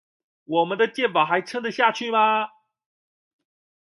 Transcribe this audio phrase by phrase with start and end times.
[0.45, 2.49] 我們的健保還撐得下去嗎